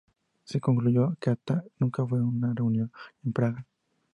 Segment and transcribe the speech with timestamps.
[0.45, 2.91] Se concluyó que Atta nunca fue a una reunión
[3.23, 3.67] en Praga.